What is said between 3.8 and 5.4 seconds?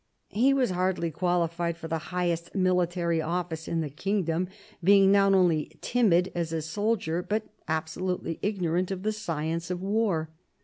the kingdom, being not